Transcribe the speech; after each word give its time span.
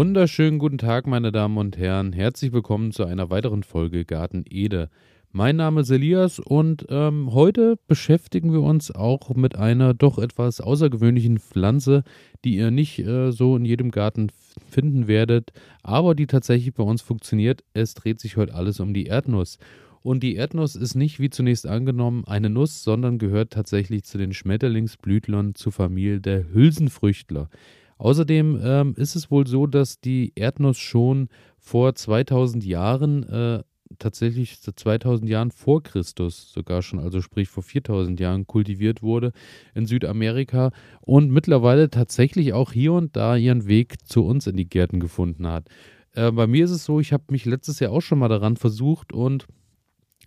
wunderschönen 0.00 0.58
guten 0.58 0.78
Tag, 0.78 1.06
meine 1.06 1.30
Damen 1.30 1.58
und 1.58 1.76
Herren. 1.76 2.14
Herzlich 2.14 2.54
willkommen 2.54 2.90
zu 2.90 3.04
einer 3.04 3.28
weiteren 3.28 3.62
Folge 3.62 4.06
Garten 4.06 4.44
Ede. 4.48 4.88
Mein 5.30 5.56
Name 5.56 5.82
ist 5.82 5.90
Elias 5.90 6.38
und 6.38 6.86
ähm, 6.88 7.34
heute 7.34 7.78
beschäftigen 7.86 8.50
wir 8.50 8.62
uns 8.62 8.90
auch 8.90 9.34
mit 9.34 9.56
einer 9.56 9.92
doch 9.92 10.18
etwas 10.18 10.62
außergewöhnlichen 10.62 11.38
Pflanze, 11.38 12.02
die 12.46 12.56
ihr 12.56 12.70
nicht 12.70 12.98
äh, 13.00 13.30
so 13.30 13.54
in 13.56 13.66
jedem 13.66 13.90
Garten 13.90 14.28
finden 14.70 15.06
werdet, 15.06 15.52
aber 15.82 16.14
die 16.14 16.26
tatsächlich 16.26 16.72
bei 16.72 16.82
uns 16.82 17.02
funktioniert. 17.02 17.62
Es 17.74 17.92
dreht 17.92 18.20
sich 18.20 18.38
heute 18.38 18.54
alles 18.54 18.80
um 18.80 18.94
die 18.94 19.04
Erdnuss. 19.04 19.58
Und 20.00 20.22
die 20.22 20.34
Erdnuss 20.36 20.76
ist 20.76 20.94
nicht 20.94 21.20
wie 21.20 21.28
zunächst 21.28 21.66
angenommen 21.66 22.24
eine 22.26 22.48
Nuss, 22.48 22.82
sondern 22.82 23.18
gehört 23.18 23.52
tatsächlich 23.52 24.04
zu 24.04 24.16
den 24.16 24.32
Schmetterlingsblütlern 24.32 25.54
zur 25.54 25.72
Familie 25.72 26.22
der 26.22 26.54
Hülsenfrüchtler. 26.54 27.50
Außerdem 28.00 28.58
ähm, 28.64 28.94
ist 28.96 29.14
es 29.14 29.30
wohl 29.30 29.46
so, 29.46 29.66
dass 29.66 30.00
die 30.00 30.32
Erdnuss 30.34 30.78
schon 30.78 31.28
vor 31.58 31.94
2000 31.94 32.64
Jahren, 32.64 33.24
äh, 33.24 33.62
tatsächlich 33.98 34.58
2000 34.58 35.28
Jahren 35.28 35.50
vor 35.50 35.82
Christus 35.82 36.50
sogar 36.50 36.80
schon, 36.80 36.98
also 36.98 37.20
sprich 37.20 37.50
vor 37.50 37.62
4000 37.62 38.18
Jahren 38.18 38.46
kultiviert 38.46 39.02
wurde 39.02 39.32
in 39.74 39.84
Südamerika 39.84 40.70
und 41.02 41.30
mittlerweile 41.30 41.90
tatsächlich 41.90 42.54
auch 42.54 42.72
hier 42.72 42.94
und 42.94 43.16
da 43.16 43.36
ihren 43.36 43.66
Weg 43.66 43.96
zu 44.08 44.24
uns 44.24 44.46
in 44.46 44.56
die 44.56 44.68
Gärten 44.68 44.98
gefunden 44.98 45.46
hat. 45.46 45.68
Äh, 46.14 46.32
bei 46.32 46.46
mir 46.46 46.64
ist 46.64 46.70
es 46.70 46.86
so, 46.86 47.00
ich 47.00 47.12
habe 47.12 47.24
mich 47.28 47.44
letztes 47.44 47.80
Jahr 47.80 47.92
auch 47.92 48.00
schon 48.00 48.18
mal 48.18 48.28
daran 48.28 48.56
versucht 48.56 49.12
und 49.12 49.46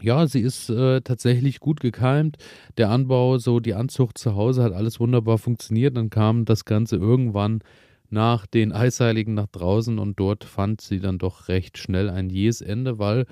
ja, 0.03 0.27
sie 0.27 0.41
ist 0.41 0.69
äh, 0.69 1.01
tatsächlich 1.01 1.61
gut 1.61 1.79
gekeimt. 1.79 2.37
Der 2.77 2.89
Anbau, 2.89 3.37
so 3.37 3.61
die 3.61 3.73
Anzucht 3.73 4.17
zu 4.17 4.35
Hause 4.35 4.61
hat 4.61 4.73
alles 4.73 4.99
wunderbar 4.99 5.37
funktioniert. 5.37 5.95
Dann 5.95 6.09
kam 6.09 6.43
das 6.43 6.65
Ganze 6.65 6.97
irgendwann 6.97 7.61
nach 8.09 8.45
den 8.45 8.73
Eisheiligen 8.73 9.33
nach 9.33 9.47
draußen 9.47 9.97
und 9.99 10.19
dort 10.19 10.43
fand 10.43 10.81
sie 10.81 10.99
dann 10.99 11.19
doch 11.19 11.47
recht 11.47 11.77
schnell 11.77 12.09
ein 12.09 12.29
jähes 12.29 12.61
Ende, 12.61 12.99
weil 12.99 13.25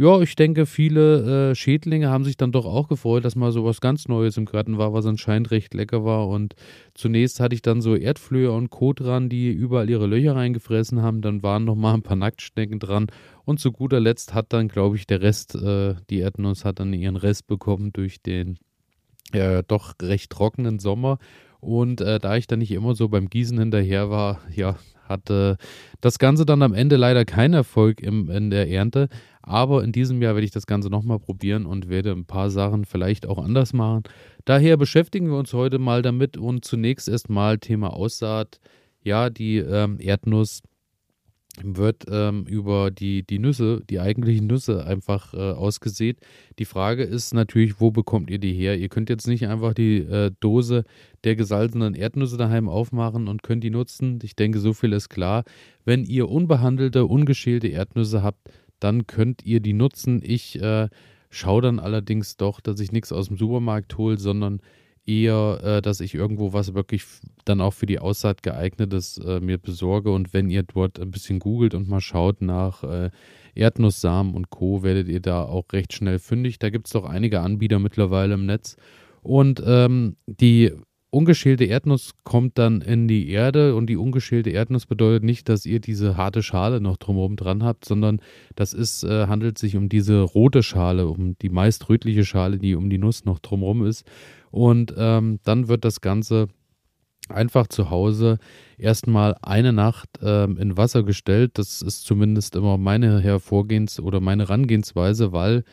ja, 0.00 0.20
ich 0.20 0.36
denke, 0.36 0.64
viele 0.64 1.50
äh, 1.50 1.54
Schädlinge 1.56 2.08
haben 2.08 2.22
sich 2.22 2.36
dann 2.36 2.52
doch 2.52 2.66
auch 2.66 2.86
gefreut, 2.86 3.24
dass 3.24 3.34
mal 3.34 3.50
so 3.50 3.64
was 3.64 3.80
ganz 3.80 4.06
Neues 4.06 4.36
im 4.36 4.44
Garten 4.44 4.78
war, 4.78 4.92
was 4.92 5.04
anscheinend 5.06 5.50
recht 5.50 5.74
lecker 5.74 6.04
war. 6.04 6.28
Und 6.28 6.54
zunächst 6.94 7.40
hatte 7.40 7.56
ich 7.56 7.62
dann 7.62 7.80
so 7.80 7.96
Erdflöhe 7.96 8.52
und 8.52 8.70
Co. 8.70 8.92
dran, 8.92 9.28
die 9.28 9.50
überall 9.50 9.90
ihre 9.90 10.06
Löcher 10.06 10.36
reingefressen 10.36 11.02
haben. 11.02 11.20
Dann 11.20 11.42
waren 11.42 11.64
noch 11.64 11.74
mal 11.74 11.94
ein 11.94 12.02
paar 12.02 12.16
Nacktschnecken 12.16 12.78
dran. 12.78 13.08
Und 13.44 13.58
zu 13.58 13.72
guter 13.72 13.98
Letzt 13.98 14.34
hat 14.34 14.52
dann, 14.52 14.68
glaube 14.68 14.94
ich, 14.94 15.04
der 15.08 15.20
Rest, 15.20 15.56
äh, 15.56 15.96
die 16.10 16.20
Erdnuss 16.20 16.64
hat 16.64 16.78
dann 16.78 16.92
ihren 16.92 17.16
Rest 17.16 17.48
bekommen 17.48 17.92
durch 17.92 18.22
den 18.22 18.58
äh, 19.32 19.64
doch 19.66 19.94
recht 20.00 20.30
trockenen 20.30 20.78
Sommer. 20.78 21.18
Und 21.58 22.00
äh, 22.02 22.20
da 22.20 22.36
ich 22.36 22.46
dann 22.46 22.60
nicht 22.60 22.70
immer 22.70 22.94
so 22.94 23.08
beim 23.08 23.28
Gießen 23.28 23.58
hinterher 23.58 24.10
war, 24.10 24.38
ja, 24.54 24.76
hatte 25.08 25.56
das 26.00 26.18
Ganze 26.18 26.46
dann 26.46 26.62
am 26.62 26.74
Ende 26.74 26.96
leider 26.96 27.24
keinen 27.24 27.54
Erfolg 27.54 28.00
im, 28.00 28.30
in 28.30 28.50
der 28.50 28.68
Ernte. 28.68 29.08
Aber 29.48 29.82
in 29.82 29.92
diesem 29.92 30.20
Jahr 30.20 30.34
werde 30.34 30.44
ich 30.44 30.50
das 30.50 30.66
Ganze 30.66 30.90
nochmal 30.90 31.18
probieren 31.18 31.64
und 31.64 31.88
werde 31.88 32.12
ein 32.12 32.26
paar 32.26 32.50
Sachen 32.50 32.84
vielleicht 32.84 33.26
auch 33.26 33.42
anders 33.42 33.72
machen. 33.72 34.02
Daher 34.44 34.76
beschäftigen 34.76 35.30
wir 35.30 35.38
uns 35.38 35.54
heute 35.54 35.78
mal 35.78 36.02
damit 36.02 36.36
und 36.36 36.66
zunächst 36.66 37.08
erstmal 37.08 37.58
Thema 37.58 37.94
Aussaat. 37.94 38.60
Ja, 39.02 39.30
die 39.30 39.56
ähm, 39.56 39.96
Erdnuss 40.00 40.60
wird 41.62 42.04
ähm, 42.10 42.44
über 42.44 42.90
die, 42.90 43.22
die 43.22 43.38
Nüsse, 43.38 43.82
die 43.88 44.00
eigentlichen 44.00 44.46
Nüsse 44.46 44.84
einfach 44.84 45.32
äh, 45.32 45.38
ausgesät. 45.38 46.18
Die 46.58 46.66
Frage 46.66 47.02
ist 47.02 47.32
natürlich, 47.32 47.80
wo 47.80 47.90
bekommt 47.90 48.28
ihr 48.28 48.38
die 48.38 48.52
her? 48.52 48.78
Ihr 48.78 48.90
könnt 48.90 49.08
jetzt 49.08 49.26
nicht 49.26 49.46
einfach 49.48 49.72
die 49.72 49.98
äh, 49.98 50.30
Dose 50.40 50.84
der 51.24 51.36
gesalzenen 51.36 51.94
Erdnüsse 51.94 52.36
daheim 52.36 52.68
aufmachen 52.68 53.28
und 53.28 53.42
könnt 53.42 53.64
die 53.64 53.70
nutzen. 53.70 54.18
Ich 54.22 54.36
denke, 54.36 54.60
so 54.60 54.74
viel 54.74 54.92
ist 54.92 55.08
klar. 55.08 55.44
Wenn 55.86 56.04
ihr 56.04 56.28
unbehandelte, 56.28 57.06
ungeschälte 57.06 57.68
Erdnüsse 57.68 58.22
habt, 58.22 58.50
dann 58.80 59.06
könnt 59.06 59.44
ihr 59.44 59.60
die 59.60 59.72
nutzen. 59.72 60.20
Ich 60.22 60.60
äh, 60.60 60.88
schaue 61.30 61.62
dann 61.62 61.78
allerdings 61.78 62.36
doch, 62.36 62.60
dass 62.60 62.80
ich 62.80 62.92
nichts 62.92 63.12
aus 63.12 63.28
dem 63.28 63.36
Supermarkt 63.36 63.96
hole, 63.98 64.18
sondern 64.18 64.60
eher, 65.08 65.60
äh, 65.62 65.82
dass 65.82 66.00
ich 66.00 66.14
irgendwo 66.14 66.52
was 66.52 66.74
wirklich 66.74 67.04
dann 67.44 67.60
auch 67.60 67.72
für 67.72 67.86
die 67.86 67.98
Aussaat 67.98 68.42
geeignetes 68.42 69.18
äh, 69.18 69.40
mir 69.40 69.58
besorge. 69.58 70.12
Und 70.12 70.34
wenn 70.34 70.50
ihr 70.50 70.62
dort 70.62 71.00
ein 71.00 71.10
bisschen 71.10 71.38
googelt 71.38 71.74
und 71.74 71.88
mal 71.88 72.00
schaut 72.00 72.42
nach 72.42 72.84
äh, 72.84 73.10
Erdnusssamen 73.54 74.34
und 74.34 74.50
Co., 74.50 74.82
werdet 74.82 75.08
ihr 75.08 75.20
da 75.20 75.42
auch 75.42 75.64
recht 75.72 75.94
schnell 75.94 76.18
fündig. 76.18 76.58
Da 76.58 76.70
gibt 76.70 76.86
es 76.86 76.92
doch 76.92 77.04
einige 77.04 77.40
Anbieter 77.40 77.78
mittlerweile 77.78 78.34
im 78.34 78.46
Netz. 78.46 78.76
Und 79.22 79.62
ähm, 79.66 80.16
die 80.26 80.72
ungeschälte 81.10 81.64
Erdnuss 81.64 82.12
kommt 82.24 82.58
dann 82.58 82.80
in 82.80 83.08
die 83.08 83.28
Erde 83.30 83.74
und 83.74 83.86
die 83.86 83.96
ungeschälte 83.96 84.50
Erdnuss 84.50 84.86
bedeutet 84.86 85.24
nicht, 85.24 85.48
dass 85.48 85.64
ihr 85.64 85.80
diese 85.80 86.16
harte 86.16 86.42
Schale 86.42 86.80
noch 86.80 86.96
drumherum 86.96 87.36
dran 87.36 87.62
habt, 87.62 87.84
sondern 87.84 88.20
das 88.56 88.72
ist, 88.72 89.04
äh, 89.04 89.26
handelt 89.26 89.58
sich 89.58 89.76
um 89.76 89.88
diese 89.88 90.20
rote 90.20 90.62
Schale, 90.62 91.08
um 91.08 91.36
die 91.38 91.48
meist 91.48 91.88
rötliche 91.88 92.24
Schale, 92.24 92.58
die 92.58 92.74
um 92.74 92.90
die 92.90 92.98
Nuss 92.98 93.24
noch 93.24 93.38
drumherum 93.38 93.86
ist. 93.86 94.04
Und 94.50 94.94
ähm, 94.96 95.40
dann 95.44 95.68
wird 95.68 95.84
das 95.84 96.00
Ganze 96.00 96.48
einfach 97.28 97.66
zu 97.66 97.90
Hause 97.90 98.38
erstmal 98.78 99.36
eine 99.42 99.72
Nacht 99.72 100.08
ähm, 100.22 100.56
in 100.58 100.76
Wasser 100.76 101.02
gestellt. 101.02 101.52
Das 101.54 101.82
ist 101.82 102.04
zumindest 102.04 102.56
immer 102.56 102.78
meine 102.78 103.20
Hervorgehens- 103.20 104.00
oder 104.00 104.20
meine 104.20 104.44
Herangehensweise, 104.44 105.32
weil 105.32 105.64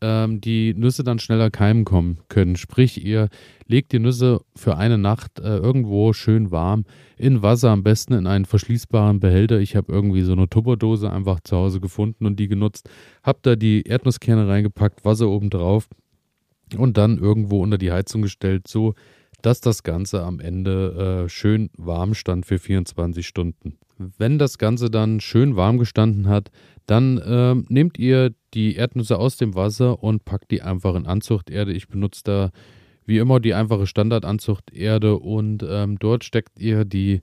ähm, 0.00 0.40
die 0.40 0.74
Nüsse 0.74 1.04
dann 1.04 1.18
schneller 1.18 1.50
keimen 1.50 1.84
kommen 1.84 2.18
können. 2.28 2.56
Sprich, 2.56 3.04
ihr 3.04 3.28
legt 3.66 3.92
die 3.92 3.98
Nüsse 3.98 4.40
für 4.56 4.76
eine 4.76 4.98
Nacht 4.98 5.38
äh, 5.38 5.56
irgendwo 5.56 6.12
schön 6.12 6.50
warm 6.50 6.84
in 7.16 7.42
Wasser, 7.42 7.70
am 7.70 7.82
besten 7.82 8.14
in 8.14 8.26
einen 8.26 8.44
verschließbaren 8.44 9.20
Behälter. 9.20 9.58
Ich 9.58 9.76
habe 9.76 9.92
irgendwie 9.92 10.22
so 10.22 10.32
eine 10.32 10.48
Tupperdose 10.48 11.10
einfach 11.10 11.40
zu 11.40 11.56
Hause 11.56 11.80
gefunden 11.80 12.26
und 12.26 12.38
die 12.38 12.48
genutzt. 12.48 12.88
Hab 13.22 13.42
da 13.42 13.56
die 13.56 13.82
Erdnusskerne 13.82 14.48
reingepackt, 14.48 15.04
Wasser 15.04 15.28
oben 15.28 15.50
drauf 15.50 15.88
und 16.76 16.96
dann 16.96 17.18
irgendwo 17.18 17.62
unter 17.62 17.78
die 17.78 17.92
Heizung 17.92 18.22
gestellt, 18.22 18.68
so 18.68 18.94
dass 19.42 19.60
das 19.60 19.82
Ganze 19.82 20.22
am 20.22 20.40
Ende 20.40 21.24
äh, 21.24 21.28
schön 21.28 21.70
warm 21.76 22.14
stand 22.14 22.46
für 22.46 22.58
24 22.58 23.26
Stunden. 23.26 23.78
Wenn 23.98 24.38
das 24.38 24.58
Ganze 24.58 24.90
dann 24.90 25.20
schön 25.20 25.56
warm 25.56 25.78
gestanden 25.78 26.28
hat, 26.28 26.50
dann 26.86 27.18
äh, 27.18 27.54
nehmt 27.68 27.98
ihr 27.98 28.32
die 28.54 28.76
Erdnüsse 28.76 29.18
aus 29.18 29.36
dem 29.36 29.54
Wasser 29.54 30.02
und 30.02 30.24
packt 30.24 30.50
die 30.50 30.62
einfach 30.62 30.94
in 30.94 31.06
Anzuchterde. 31.06 31.72
Ich 31.72 31.88
benutze 31.88 32.22
da 32.24 32.50
wie 33.04 33.18
immer 33.18 33.40
die 33.40 33.54
einfache 33.54 33.86
Standardanzuchterde 33.86 35.18
und 35.18 35.64
ähm, 35.68 35.98
dort 35.98 36.24
steckt 36.24 36.60
ihr 36.60 36.84
die 36.84 37.22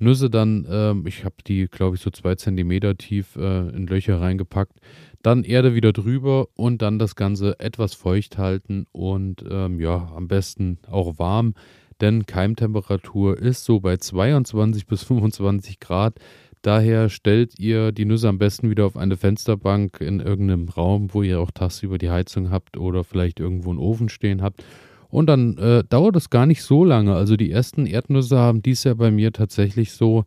Nüsse 0.00 0.30
dann, 0.30 0.66
ähm, 0.68 1.06
ich 1.06 1.24
habe 1.24 1.36
die, 1.46 1.66
glaube 1.66 1.96
ich, 1.96 2.02
so 2.02 2.10
zwei 2.10 2.34
Zentimeter 2.34 2.96
tief 2.96 3.36
äh, 3.36 3.68
in 3.68 3.86
Löcher 3.86 4.20
reingepackt. 4.20 4.80
Dann 5.22 5.44
Erde 5.44 5.74
wieder 5.74 5.92
drüber 5.92 6.48
und 6.54 6.80
dann 6.80 6.98
das 6.98 7.14
Ganze 7.14 7.60
etwas 7.60 7.94
feucht 7.94 8.38
halten 8.38 8.86
und 8.92 9.44
ähm, 9.48 9.78
ja, 9.78 10.10
am 10.16 10.26
besten 10.26 10.78
auch 10.90 11.18
warm, 11.18 11.54
denn 12.00 12.26
Keimtemperatur 12.26 13.38
ist 13.38 13.64
so 13.64 13.80
bei 13.80 13.96
22 13.96 14.86
bis 14.86 15.02
25 15.04 15.80
Grad. 15.80 16.18
Daher 16.62 17.08
stellt 17.08 17.58
ihr 17.58 17.90
die 17.92 18.04
Nüsse 18.04 18.28
am 18.28 18.38
besten 18.38 18.68
wieder 18.68 18.84
auf 18.84 18.96
eine 18.96 19.16
Fensterbank 19.16 20.00
in 20.00 20.20
irgendeinem 20.20 20.68
Raum, 20.68 21.08
wo 21.12 21.22
ihr 21.22 21.40
auch 21.40 21.50
tagsüber 21.50 21.96
die 21.96 22.10
Heizung 22.10 22.50
habt 22.50 22.76
oder 22.76 23.02
vielleicht 23.02 23.40
irgendwo 23.40 23.70
einen 23.70 23.78
Ofen 23.78 24.08
stehen 24.08 24.42
habt. 24.42 24.62
Und 25.08 25.26
dann 25.26 25.56
äh, 25.58 25.82
dauert 25.88 26.16
es 26.16 26.30
gar 26.30 26.46
nicht 26.46 26.62
so 26.62 26.84
lange. 26.84 27.14
Also 27.14 27.36
die 27.36 27.50
ersten 27.50 27.86
Erdnüsse 27.86 28.38
haben 28.38 28.62
dies 28.62 28.84
Jahr 28.84 28.94
bei 28.94 29.10
mir 29.10 29.32
tatsächlich 29.32 29.92
so 29.92 30.24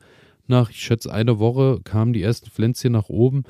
nach, 0.47 0.71
ich 0.71 0.79
schätze, 0.81 1.13
einer 1.13 1.39
Woche 1.39 1.79
kamen 1.83 2.13
die 2.13 2.23
ersten 2.23 2.49
Pflänzchen 2.49 2.91
nach 2.93 3.09
oben 3.09 3.43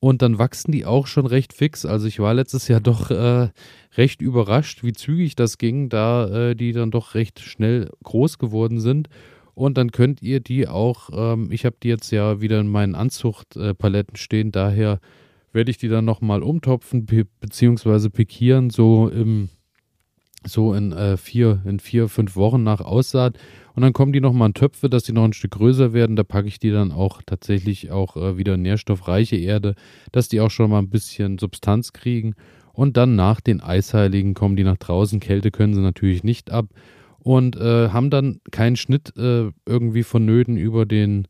und 0.00 0.22
dann 0.22 0.38
wachsen 0.38 0.72
die 0.72 0.86
auch 0.86 1.06
schon 1.06 1.26
recht 1.26 1.52
fix. 1.52 1.84
Also 1.84 2.06
ich 2.06 2.20
war 2.20 2.34
letztes 2.34 2.68
Jahr 2.68 2.80
doch 2.80 3.10
äh, 3.10 3.48
recht 3.96 4.22
überrascht, 4.22 4.84
wie 4.84 4.92
zügig 4.92 5.34
das 5.34 5.58
ging, 5.58 5.88
da 5.88 6.50
äh, 6.50 6.54
die 6.54 6.72
dann 6.72 6.90
doch 6.90 7.14
recht 7.14 7.40
schnell 7.40 7.90
groß 8.04 8.38
geworden 8.38 8.80
sind. 8.80 9.08
Und 9.54 9.76
dann 9.76 9.90
könnt 9.90 10.22
ihr 10.22 10.38
die 10.38 10.68
auch, 10.68 11.10
ähm, 11.12 11.48
ich 11.50 11.64
habe 11.64 11.76
die 11.82 11.88
jetzt 11.88 12.12
ja 12.12 12.40
wieder 12.40 12.60
in 12.60 12.68
meinen 12.68 12.94
Anzuchtpaletten 12.94 14.14
äh, 14.14 14.18
stehen, 14.18 14.52
daher 14.52 15.00
werde 15.52 15.70
ich 15.70 15.78
die 15.78 15.88
dann 15.88 16.04
nochmal 16.04 16.42
umtopfen 16.44 17.06
bzw. 17.06 18.10
pikieren, 18.10 18.70
so 18.70 19.08
im 19.08 19.48
so 20.46 20.74
in 20.74 20.92
äh, 20.92 21.16
vier, 21.16 21.62
in 21.64 21.80
vier, 21.80 22.08
fünf 22.08 22.36
Wochen 22.36 22.62
nach 22.62 22.80
Aussaat. 22.80 23.38
Und 23.74 23.82
dann 23.82 23.92
kommen 23.92 24.12
die 24.12 24.20
nochmal 24.20 24.48
in 24.48 24.54
Töpfe, 24.54 24.88
dass 24.88 25.04
die 25.04 25.12
noch 25.12 25.24
ein 25.24 25.32
Stück 25.32 25.52
größer 25.52 25.92
werden. 25.92 26.16
Da 26.16 26.24
packe 26.24 26.48
ich 26.48 26.58
die 26.58 26.70
dann 26.70 26.92
auch 26.92 27.22
tatsächlich 27.24 27.90
auch 27.90 28.16
äh, 28.16 28.36
wieder 28.36 28.56
nährstoffreiche 28.56 29.36
Erde, 29.36 29.74
dass 30.12 30.28
die 30.28 30.40
auch 30.40 30.50
schon 30.50 30.70
mal 30.70 30.78
ein 30.78 30.90
bisschen 30.90 31.38
Substanz 31.38 31.92
kriegen. 31.92 32.34
Und 32.72 32.96
dann 32.96 33.16
nach 33.16 33.40
den 33.40 33.60
Eisheiligen 33.60 34.34
kommen 34.34 34.56
die 34.56 34.64
nach 34.64 34.76
draußen. 34.76 35.20
Kälte 35.20 35.50
können 35.50 35.74
sie 35.74 35.80
natürlich 35.80 36.22
nicht 36.22 36.50
ab 36.50 36.66
und 37.18 37.56
äh, 37.56 37.88
haben 37.88 38.10
dann 38.10 38.40
keinen 38.50 38.76
Schnitt 38.76 39.16
äh, 39.16 39.50
irgendwie 39.66 40.02
vonnöten 40.02 40.56
über 40.56 40.86
den 40.86 41.26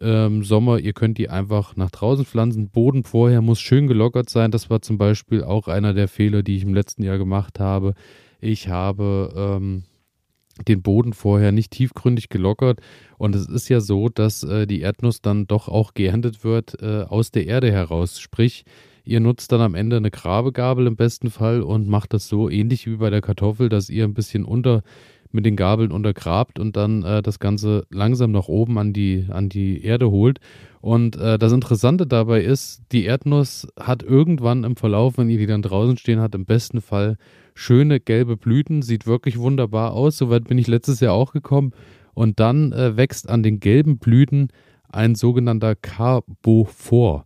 ähm, 0.00 0.42
Sommer. 0.42 0.78
Ihr 0.78 0.92
könnt 0.92 1.18
die 1.18 1.30
einfach 1.30 1.76
nach 1.76 1.90
draußen 1.90 2.24
pflanzen. 2.24 2.70
Boden 2.70 3.04
vorher 3.04 3.40
muss 3.40 3.60
schön 3.60 3.86
gelockert 3.86 4.28
sein. 4.28 4.50
Das 4.50 4.70
war 4.70 4.82
zum 4.82 4.98
Beispiel 4.98 5.44
auch 5.44 5.68
einer 5.68 5.94
der 5.94 6.08
Fehler, 6.08 6.42
die 6.42 6.56
ich 6.56 6.62
im 6.62 6.74
letzten 6.74 7.02
Jahr 7.02 7.18
gemacht 7.18 7.60
habe. 7.60 7.94
Ich 8.40 8.68
habe 8.68 9.32
ähm, 9.36 9.84
den 10.66 10.82
Boden 10.82 11.12
vorher 11.12 11.52
nicht 11.52 11.70
tiefgründig 11.72 12.28
gelockert. 12.28 12.80
Und 13.18 13.34
es 13.34 13.48
ist 13.48 13.68
ja 13.68 13.80
so, 13.80 14.08
dass 14.08 14.42
äh, 14.42 14.66
die 14.66 14.80
Erdnuss 14.80 15.22
dann 15.22 15.46
doch 15.46 15.68
auch 15.68 15.94
geerntet 15.94 16.44
wird 16.44 16.80
äh, 16.82 17.02
aus 17.02 17.30
der 17.30 17.46
Erde 17.46 17.70
heraus. 17.72 18.20
Sprich, 18.20 18.64
ihr 19.04 19.20
nutzt 19.20 19.52
dann 19.52 19.60
am 19.60 19.74
Ende 19.74 19.96
eine 19.96 20.10
Grabegabel 20.10 20.86
im 20.86 20.96
besten 20.96 21.30
Fall 21.30 21.62
und 21.62 21.88
macht 21.88 22.12
das 22.12 22.28
so 22.28 22.48
ähnlich 22.48 22.86
wie 22.86 22.96
bei 22.96 23.10
der 23.10 23.20
Kartoffel, 23.20 23.68
dass 23.68 23.90
ihr 23.90 24.04
ein 24.04 24.14
bisschen 24.14 24.44
unter 24.44 24.82
mit 25.32 25.46
den 25.46 25.56
Gabeln 25.56 25.92
untergrabt 25.92 26.58
und 26.58 26.76
dann 26.76 27.02
äh, 27.02 27.22
das 27.22 27.38
Ganze 27.38 27.86
langsam 27.90 28.32
nach 28.32 28.48
oben 28.48 28.78
an 28.78 28.92
die, 28.92 29.26
an 29.28 29.48
die 29.48 29.84
Erde 29.84 30.10
holt. 30.10 30.40
Und 30.80 31.16
äh, 31.16 31.38
das 31.38 31.52
Interessante 31.52 32.06
dabei 32.06 32.42
ist, 32.42 32.82
die 32.92 33.04
Erdnuss 33.04 33.68
hat 33.78 34.02
irgendwann 34.02 34.64
im 34.64 34.76
Verlauf, 34.76 35.18
wenn 35.18 35.28
ihr 35.30 35.38
die 35.38 35.46
dann 35.46 35.62
draußen 35.62 35.96
stehen 35.96 36.20
hat, 36.20 36.34
im 36.34 36.46
besten 36.46 36.80
Fall 36.80 37.16
schöne 37.54 38.00
gelbe 38.00 38.36
Blüten, 38.36 38.82
sieht 38.82 39.06
wirklich 39.06 39.38
wunderbar 39.38 39.92
aus. 39.92 40.16
Soweit 40.16 40.44
bin 40.44 40.58
ich 40.58 40.66
letztes 40.66 41.00
Jahr 41.00 41.14
auch 41.14 41.32
gekommen. 41.32 41.72
Und 42.14 42.40
dann 42.40 42.72
äh, 42.72 42.96
wächst 42.96 43.28
an 43.28 43.42
den 43.42 43.60
gelben 43.60 43.98
Blüten 43.98 44.48
ein 44.88 45.14
sogenannter 45.14 45.76
Carbophor. 45.76 47.24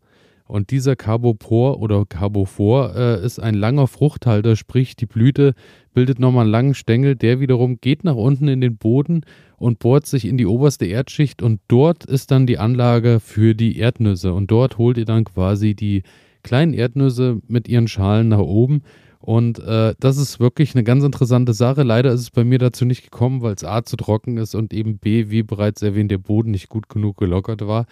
Und 0.54 0.70
dieser 0.70 0.94
Carbopor 0.94 1.80
oder 1.80 2.06
Carbophor 2.06 2.94
äh, 2.94 3.26
ist 3.26 3.40
ein 3.40 3.54
langer 3.54 3.88
Fruchthalter, 3.88 4.54
sprich 4.54 4.94
die 4.94 5.04
Blüte 5.04 5.54
bildet 5.94 6.20
nochmal 6.20 6.42
einen 6.42 6.52
langen 6.52 6.74
Stängel, 6.74 7.16
der 7.16 7.40
wiederum 7.40 7.80
geht 7.80 8.04
nach 8.04 8.14
unten 8.14 8.46
in 8.46 8.60
den 8.60 8.76
Boden 8.76 9.22
und 9.56 9.80
bohrt 9.80 10.06
sich 10.06 10.24
in 10.24 10.38
die 10.38 10.46
oberste 10.46 10.86
Erdschicht 10.86 11.42
und 11.42 11.60
dort 11.66 12.04
ist 12.04 12.30
dann 12.30 12.46
die 12.46 12.58
Anlage 12.58 13.18
für 13.18 13.56
die 13.56 13.78
Erdnüsse 13.78 14.32
und 14.32 14.48
dort 14.48 14.78
holt 14.78 14.96
ihr 14.96 15.06
dann 15.06 15.24
quasi 15.24 15.74
die 15.74 16.04
kleinen 16.44 16.72
Erdnüsse 16.72 17.40
mit 17.48 17.66
ihren 17.66 17.88
Schalen 17.88 18.28
nach 18.28 18.38
oben 18.38 18.82
und 19.18 19.58
äh, 19.58 19.96
das 19.98 20.18
ist 20.18 20.38
wirklich 20.38 20.76
eine 20.76 20.84
ganz 20.84 21.02
interessante 21.02 21.52
Sache. 21.52 21.82
Leider 21.82 22.12
ist 22.12 22.20
es 22.20 22.30
bei 22.30 22.44
mir 22.44 22.58
dazu 22.58 22.84
nicht 22.84 23.02
gekommen, 23.02 23.42
weil 23.42 23.54
es 23.54 23.64
A 23.64 23.82
zu 23.82 23.96
trocken 23.96 24.36
ist 24.36 24.54
und 24.54 24.72
eben 24.72 24.98
B, 24.98 25.30
wie 25.30 25.42
bereits 25.42 25.82
erwähnt, 25.82 26.12
der 26.12 26.18
Boden 26.18 26.52
nicht 26.52 26.68
gut 26.68 26.88
genug 26.88 27.16
gelockert 27.16 27.66
war. 27.66 27.86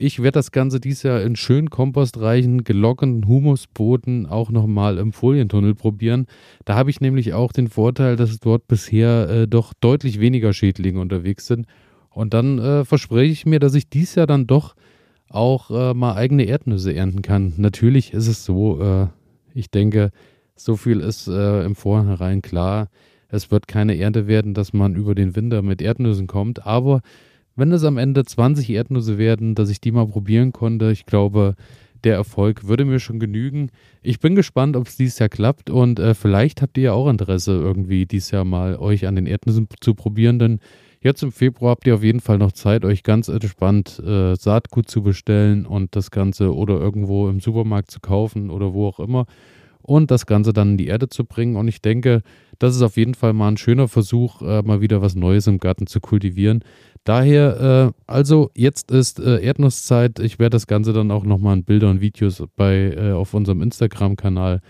Ich 0.00 0.20
werde 0.20 0.38
das 0.38 0.52
Ganze 0.52 0.78
dieses 0.78 1.02
Jahr 1.02 1.22
in 1.22 1.34
schön 1.34 1.70
kompostreichen, 1.70 2.62
gelockerten 2.62 3.26
Humusboden 3.26 4.26
auch 4.26 4.50
nochmal 4.50 4.96
im 4.96 5.12
Folientunnel 5.12 5.74
probieren. 5.74 6.26
Da 6.64 6.76
habe 6.76 6.90
ich 6.90 7.00
nämlich 7.00 7.34
auch 7.34 7.50
den 7.50 7.66
Vorteil, 7.66 8.14
dass 8.14 8.38
dort 8.38 8.68
bisher 8.68 9.28
äh, 9.28 9.48
doch 9.48 9.74
deutlich 9.74 10.20
weniger 10.20 10.52
Schädlinge 10.52 11.00
unterwegs 11.00 11.48
sind. 11.48 11.66
Und 12.10 12.32
dann 12.32 12.60
äh, 12.60 12.84
verspreche 12.84 13.32
ich 13.32 13.44
mir, 13.44 13.58
dass 13.58 13.74
ich 13.74 13.88
dieses 13.88 14.14
Jahr 14.14 14.28
dann 14.28 14.46
doch 14.46 14.76
auch 15.28 15.72
äh, 15.72 15.94
mal 15.94 16.14
eigene 16.14 16.44
Erdnüsse 16.44 16.94
ernten 16.94 17.22
kann. 17.22 17.54
Natürlich 17.56 18.12
ist 18.12 18.28
es 18.28 18.44
so, 18.44 18.80
äh, 18.80 19.08
ich 19.52 19.72
denke, 19.72 20.12
so 20.54 20.76
viel 20.76 21.00
ist 21.00 21.26
äh, 21.26 21.64
im 21.64 21.74
Vornherein 21.74 22.40
klar. 22.40 22.88
Es 23.26 23.50
wird 23.50 23.66
keine 23.66 23.98
Ernte 23.98 24.28
werden, 24.28 24.54
dass 24.54 24.72
man 24.72 24.94
über 24.94 25.16
den 25.16 25.34
Winter 25.34 25.60
mit 25.62 25.82
Erdnüssen 25.82 26.28
kommt. 26.28 26.64
Aber 26.64 27.00
wenn 27.58 27.72
es 27.72 27.84
am 27.84 27.98
Ende 27.98 28.24
20 28.24 28.70
Erdnüsse 28.70 29.18
werden, 29.18 29.54
dass 29.54 29.68
ich 29.68 29.80
die 29.80 29.90
mal 29.90 30.06
probieren 30.06 30.52
konnte, 30.52 30.92
ich 30.92 31.06
glaube, 31.06 31.56
der 32.04 32.14
Erfolg 32.14 32.68
würde 32.68 32.84
mir 32.84 33.00
schon 33.00 33.18
genügen. 33.18 33.70
Ich 34.00 34.20
bin 34.20 34.36
gespannt, 34.36 34.76
ob 34.76 34.86
es 34.86 34.96
dieses 34.96 35.18
Jahr 35.18 35.28
klappt 35.28 35.68
und 35.68 35.98
äh, 35.98 36.14
vielleicht 36.14 36.62
habt 36.62 36.78
ihr 36.78 36.84
ja 36.84 36.92
auch 36.92 37.08
Interesse, 37.08 37.52
irgendwie 37.52 38.06
dieses 38.06 38.30
Jahr 38.30 38.44
mal 38.44 38.76
euch 38.76 39.08
an 39.08 39.16
den 39.16 39.26
Erdnüssen 39.26 39.66
zu 39.80 39.94
probieren, 39.94 40.38
denn 40.38 40.60
jetzt 41.00 41.24
im 41.24 41.32
Februar 41.32 41.72
habt 41.72 41.86
ihr 41.88 41.96
auf 41.96 42.04
jeden 42.04 42.20
Fall 42.20 42.38
noch 42.38 42.52
Zeit, 42.52 42.84
euch 42.84 43.02
ganz 43.02 43.26
entspannt 43.26 44.00
äh, 44.06 44.36
Saatgut 44.36 44.88
zu 44.88 45.02
bestellen 45.02 45.66
und 45.66 45.96
das 45.96 46.12
Ganze 46.12 46.54
oder 46.54 46.78
irgendwo 46.78 47.28
im 47.28 47.40
Supermarkt 47.40 47.90
zu 47.90 47.98
kaufen 47.98 48.50
oder 48.50 48.72
wo 48.72 48.86
auch 48.86 49.00
immer 49.00 49.26
und 49.88 50.10
das 50.10 50.26
Ganze 50.26 50.52
dann 50.52 50.72
in 50.72 50.76
die 50.76 50.86
Erde 50.86 51.08
zu 51.08 51.24
bringen. 51.24 51.56
Und 51.56 51.66
ich 51.66 51.80
denke, 51.80 52.22
das 52.58 52.76
ist 52.76 52.82
auf 52.82 52.96
jeden 52.98 53.14
Fall 53.14 53.32
mal 53.32 53.48
ein 53.48 53.56
schöner 53.56 53.88
Versuch, 53.88 54.42
äh, 54.42 54.62
mal 54.62 54.82
wieder 54.82 55.00
was 55.00 55.14
Neues 55.14 55.46
im 55.46 55.58
Garten 55.58 55.86
zu 55.86 56.00
kultivieren. 56.00 56.62
Daher, 57.04 57.92
äh, 57.96 58.02
also 58.06 58.50
jetzt 58.54 58.90
ist 58.90 59.20
äh, 59.20 59.40
Erdnusszeit. 59.40 60.18
Ich 60.18 60.38
werde 60.38 60.54
das 60.54 60.66
Ganze 60.66 60.92
dann 60.92 61.10
auch 61.10 61.24
nochmal 61.24 61.56
in 61.56 61.64
Bilder 61.64 61.90
und 61.90 62.00
Videos 62.00 62.42
bei, 62.56 62.94
äh, 62.96 63.12
auf 63.12 63.34
unserem 63.34 63.62
Instagram-Kanal 63.62 64.60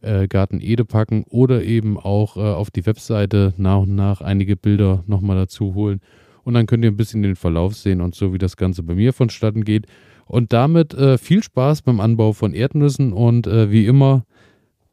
äh, 0.00 0.28
Garten 0.28 0.60
Ede 0.60 0.84
packen 0.84 1.24
oder 1.28 1.62
eben 1.62 1.98
auch 1.98 2.36
äh, 2.36 2.40
auf 2.40 2.70
die 2.70 2.86
Webseite 2.86 3.54
nach 3.56 3.80
und 3.80 3.94
nach 3.94 4.20
einige 4.20 4.56
Bilder 4.56 5.04
nochmal 5.06 5.36
dazu 5.36 5.74
holen. 5.74 6.00
Und 6.44 6.54
dann 6.54 6.66
könnt 6.66 6.84
ihr 6.84 6.90
ein 6.90 6.96
bisschen 6.96 7.22
den 7.22 7.36
Verlauf 7.36 7.74
sehen 7.74 8.00
und 8.00 8.14
so, 8.14 8.32
wie 8.32 8.38
das 8.38 8.56
Ganze 8.56 8.82
bei 8.82 8.94
mir 8.94 9.12
vonstatten 9.12 9.64
geht. 9.64 9.86
Und 10.26 10.52
damit 10.52 10.94
äh, 10.94 11.18
viel 11.18 11.42
Spaß 11.42 11.82
beim 11.82 12.00
Anbau 12.00 12.32
von 12.32 12.52
Erdnüssen 12.52 13.12
und 13.12 13.46
wie 13.46 13.86
immer 13.86 14.24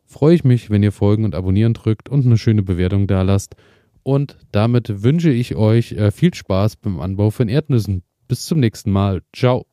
freue 0.06 0.36
ich 0.36 0.44
mich, 0.44 0.70
wenn 0.70 0.84
ihr 0.84 0.92
folgen 0.92 1.26
und 1.26 1.36
abonnieren 1.36 1.74
drückt 1.74 2.08
und 2.08 2.26
eine 2.26 2.38
schöne 2.38 2.64
Bewertung 2.64 3.08
da 3.08 3.24
lasst. 3.24 3.56
Und 4.04 4.38
damit 4.52 5.04
wünsche 5.04 5.32
ich 5.32 5.56
euch 5.56 5.94
äh, 5.94 6.12
viel 6.12 6.34
Spaß 6.34 6.76
beim 6.78 7.00
Anbau 7.00 7.32
von 7.32 7.48
Erdnüssen. 7.48 8.04
Bis 8.28 8.46
zum 8.46 8.60
nächsten 8.60 8.92
Mal. 8.92 9.22
Ciao. 9.34 9.66